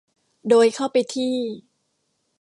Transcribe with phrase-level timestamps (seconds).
[0.49, 1.33] โดยเข้าไปที่